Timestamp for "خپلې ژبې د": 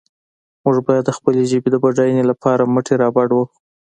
1.17-1.75